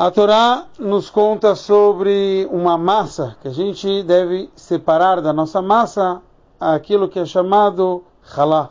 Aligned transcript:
A 0.00 0.12
Torá 0.12 0.66
nos 0.78 1.10
conta 1.10 1.56
sobre 1.56 2.48
uma 2.52 2.78
massa 2.78 3.36
que 3.42 3.48
a 3.48 3.50
gente 3.50 4.00
deve 4.04 4.48
separar 4.54 5.20
da 5.20 5.32
nossa 5.32 5.60
massa 5.60 6.22
aquilo 6.60 7.08
que 7.08 7.18
é 7.18 7.26
chamado 7.26 8.04
halá. 8.36 8.70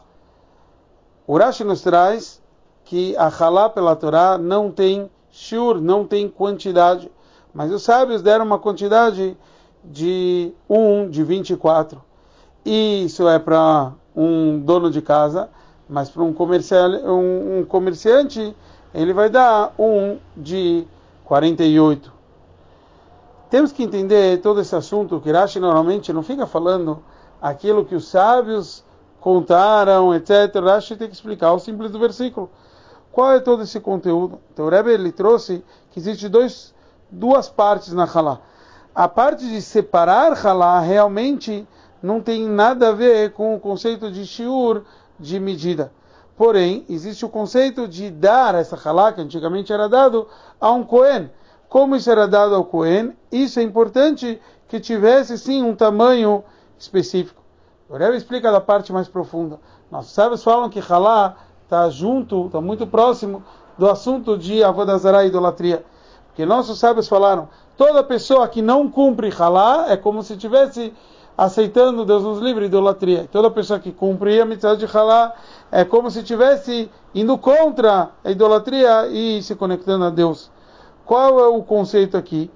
O 1.28 1.38
Rashi 1.38 1.66
nos 1.66 1.82
traz 1.82 2.42
que 2.86 3.14
a 3.18 3.28
halá 3.28 3.68
pela 3.68 3.94
Torá 3.94 4.38
não 4.38 4.72
tem 4.72 5.12
shur, 5.30 5.82
não 5.82 6.06
tem 6.06 6.30
quantidade, 6.30 7.12
mas 7.54 7.74
os 7.74 7.84
sábios 7.84 8.22
deram 8.22 8.46
uma 8.46 8.58
quantidade 8.58 9.36
de 9.84 10.54
1, 10.70 11.10
de 11.10 11.26
24. 11.26 12.02
E 12.64 13.04
isso 13.04 13.28
é 13.28 13.38
para 13.38 13.92
um 14.16 14.62
dono 14.62 14.90
de 14.90 15.02
casa, 15.02 15.50
mas 15.90 16.10
para 16.10 16.24
um, 16.24 16.34
um, 16.34 17.60
um 17.60 17.66
comerciante 17.66 18.56
ele 18.94 19.12
vai 19.12 19.30
dar 19.30 19.74
um 19.78 20.20
de 20.34 20.88
48. 21.28 22.14
Temos 23.50 23.74
que 23.74 23.84
entender 23.84 24.40
todo 24.42 24.62
esse 24.62 24.74
assunto 24.74 25.20
que 25.20 25.30
Rashi 25.30 25.60
normalmente 25.60 26.14
não 26.14 26.24
fica 26.24 26.48
falando 26.48 27.04
aquilo 27.42 27.84
que 27.84 27.96
os 27.96 28.08
sábios 28.08 28.84
contaram, 29.20 30.16
etc. 30.16 30.56
Rashi 30.64 30.96
tem 30.96 31.10
que 31.10 31.14
explicar 31.14 31.52
o 31.52 31.60
simples 31.60 31.92
do 31.92 32.00
versículo. 32.00 32.50
Qual 33.12 33.34
é 33.34 33.42
todo 33.42 33.64
esse 33.64 33.80
conteúdo? 33.82 34.40
Então 34.54 34.66
o 34.66 34.70
Rebbe 34.70 34.92
ele 34.92 35.12
trouxe 35.12 35.64
que 35.92 36.00
existe 36.00 36.30
dois, 36.30 36.74
duas 37.12 37.50
partes 37.50 37.92
na 37.92 38.06
Halá. 38.06 38.40
A 38.96 39.08
parte 39.10 39.46
de 39.46 39.62
separar 39.62 40.34
Halá 40.34 40.80
realmente 40.80 41.68
não 42.02 42.22
tem 42.22 42.48
nada 42.48 42.90
a 42.90 42.94
ver 42.94 43.34
com 43.34 43.54
o 43.54 43.60
conceito 43.60 44.10
de 44.10 44.26
shiur, 44.26 44.84
de 45.20 45.40
medida. 45.42 45.92
Porém, 46.38 46.86
existe 46.88 47.26
o 47.26 47.30
conceito 47.30 47.88
de 47.88 48.12
dar 48.12 48.54
essa 48.54 48.78
halá, 48.78 49.12
que 49.12 49.20
antigamente 49.20 49.74
era 49.74 49.90
dado, 49.90 50.28
a 50.62 50.72
um 50.72 50.84
Cohen. 50.84 51.32
Como 51.68 51.96
isso 51.96 52.12
era 52.12 52.28
dado 52.28 52.54
ao 52.54 52.64
Cohen, 52.64 53.18
isso 53.32 53.60
é 53.60 53.64
importante 53.64 54.40
que 54.68 54.80
tivesse 54.80 55.36
sim 55.38 55.64
um 55.64 55.76
tamanho 55.76 56.44
específico. 56.78 57.42
O 57.90 57.98
Rebbe 57.98 58.18
explica 58.18 58.52
da 58.52 58.62
parte 58.62 58.94
mais 58.94 59.08
profunda. 59.08 59.60
Nossos 59.90 60.12
sábios 60.12 60.44
falam 60.44 60.70
que 60.70 60.80
halá 60.80 61.38
está 61.64 61.90
junto, 61.90 62.46
está 62.46 62.62
muito 62.62 62.86
próximo 62.86 63.44
do 63.76 63.90
assunto 63.90 64.38
de 64.38 64.64
avodazará 64.64 65.24
e 65.24 65.30
idolatria. 65.30 65.84
Porque 66.28 66.46
nossos 66.46 66.78
sábios 66.78 67.08
falaram, 67.08 67.50
toda 67.76 68.04
pessoa 68.04 68.48
que 68.48 68.62
não 68.62 68.90
cumpre 68.92 69.34
halá 69.38 69.88
é 69.90 69.98
como 69.98 70.22
se 70.22 70.38
tivesse 70.38 70.94
aceitando, 71.38 72.04
Deus 72.04 72.24
nos 72.24 72.40
livre, 72.40 72.66
idolatria. 72.66 73.30
Toda 73.32 73.52
pessoa 73.52 73.80
que 73.80 73.92
cumpre 73.92 74.42
a 74.42 74.46
mitzvah 74.46 74.76
de 74.76 74.86
halá 74.86 75.36
é 75.72 75.86
como 75.86 76.10
se 76.10 76.20
estivesse 76.20 76.90
indo 77.14 77.38
contra 77.38 78.10
a 78.24 78.32
idolatria 78.32 79.08
e 79.08 79.44
se 79.44 79.56
conectando 79.56 80.06
a 80.06 80.10
Deus. 80.10 80.50
Qual 81.06 81.40
é 81.40 81.48
o 81.48 81.62
conceito 81.62 82.18
aqui? 82.18 82.50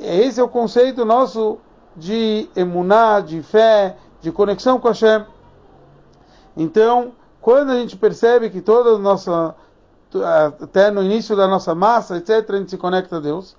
Esse 0.00 0.40
é 0.40 0.42
o 0.42 0.48
conceito 0.48 1.04
nosso 1.04 1.58
de 1.96 2.50
emuná, 2.54 3.20
de 3.20 3.42
fé, 3.42 3.96
de 4.20 4.32
conexão 4.32 4.78
com 4.78 4.88
Hashem. 4.88 5.24
Então, 6.56 7.12
quando 7.40 7.70
a 7.70 7.76
gente 7.76 7.96
percebe 7.96 8.50
que 8.50 8.60
toda 8.60 8.96
a 8.96 8.98
nossa, 8.98 9.54
até 10.62 10.90
no 10.90 11.02
início 11.02 11.36
da 11.36 11.46
nossa 11.46 11.74
massa, 11.74 12.16
etc., 12.16 12.50
a 12.50 12.56
gente 12.56 12.70
se 12.70 12.76
conecta 12.76 13.16
a 13.16 13.20
Deus, 13.20 13.56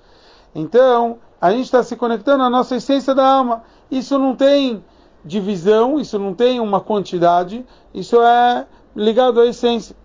então 0.58 1.20
a 1.40 1.52
gente 1.52 1.66
está 1.66 1.84
se 1.84 1.96
conectando 1.96 2.44
à 2.44 2.50
nossa 2.50 2.76
essência 2.76 3.14
da 3.14 3.24
alma. 3.24 3.62
Isso 3.92 4.18
não 4.18 4.36
tem 4.36 4.84
divisão, 5.24 6.00
isso 6.00 6.18
não 6.18 6.34
tem 6.34 6.60
uma 6.60 6.82
quantidade, 6.82 7.64
isso 7.94 8.20
é 8.20 8.66
ligado 8.96 9.40
à 9.40 9.46
essência. 9.46 9.96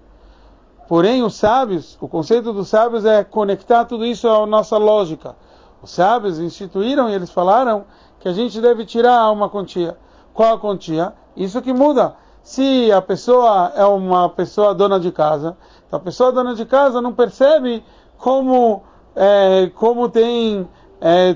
Porém, 0.86 1.22
os 1.22 1.36
sábios, 1.36 1.96
o 2.02 2.06
conceito 2.06 2.52
dos 2.52 2.68
sábios 2.68 3.06
é 3.06 3.24
conectar 3.24 3.86
tudo 3.86 4.04
isso 4.04 4.28
à 4.28 4.44
nossa 4.44 4.76
lógica. 4.76 5.34
Os 5.80 5.90
sábios 5.90 6.38
instituíram 6.38 7.08
e 7.08 7.14
eles 7.14 7.30
falaram 7.30 7.86
que 8.20 8.28
a 8.28 8.32
gente 8.32 8.60
deve 8.60 8.84
tirar 8.84 9.30
uma 9.30 9.48
quantia. 9.48 9.96
Qual 10.34 10.54
a 10.54 10.60
quantia? 10.60 11.14
Isso 11.34 11.62
que 11.62 11.72
muda. 11.72 12.14
Se 12.42 12.92
a 12.92 13.00
pessoa 13.00 13.72
é 13.74 13.86
uma 13.86 14.28
pessoa 14.28 14.74
dona 14.74 15.00
de 15.00 15.10
casa, 15.10 15.56
então 15.86 15.98
a 15.98 16.02
pessoa 16.02 16.30
dona 16.30 16.54
de 16.54 16.66
casa 16.66 17.00
não 17.00 17.14
percebe 17.14 17.82
como, 18.18 18.82
é, 19.14 19.70
como 19.74 20.08
tem 20.08 20.68
é, 21.00 21.34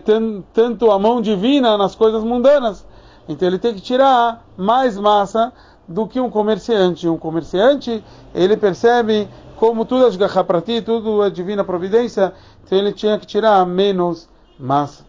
tanto 0.52 0.90
a 0.90 0.98
mão 0.98 1.20
divina 1.20 1.76
nas 1.76 1.94
coisas 1.94 2.22
mundanas. 2.22 2.86
Então 3.28 3.48
ele 3.48 3.58
tem 3.58 3.74
que 3.74 3.80
tirar 3.80 4.44
mais 4.56 4.96
massa 4.96 5.52
do 5.88 6.06
que 6.06 6.20
um 6.20 6.30
comerciante. 6.30 7.08
Um 7.08 7.16
comerciante, 7.16 8.02
ele 8.34 8.56
percebe 8.56 9.28
como 9.56 9.84
tudo 9.84 10.06
é 10.06 10.42
para 10.44 10.60
ti, 10.60 10.82
tudo 10.82 11.24
é 11.24 11.30
divina 11.30 11.64
providência, 11.64 12.32
então 12.64 12.78
ele 12.78 12.92
tinha 12.92 13.18
que 13.18 13.26
tirar 13.26 13.64
menos 13.66 14.28
massa. 14.58 15.05